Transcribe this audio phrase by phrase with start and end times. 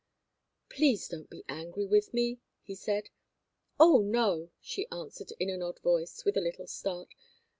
[0.69, 3.11] "Please don't be angry with me!" he said.
[3.79, 7.09] "Oh, no!" she answered, in an odd voice, with a little start.